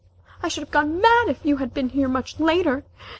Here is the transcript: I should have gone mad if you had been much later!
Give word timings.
I 0.41 0.47
should 0.47 0.63
have 0.63 0.71
gone 0.71 0.99
mad 0.99 1.27
if 1.29 1.45
you 1.45 1.57
had 1.57 1.75
been 1.75 1.91
much 2.11 2.39
later! 2.39 2.83